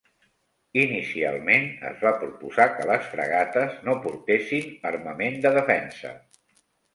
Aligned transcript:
Inicialment 0.83 1.67
es 1.89 1.99
va 2.05 2.13
proposar 2.23 2.67
que 2.77 2.87
les 2.93 3.05
fragates 3.11 3.77
no 3.89 3.95
portessin 4.07 4.73
armament 4.93 5.39
de 5.45 5.55
defensa. 5.59 6.17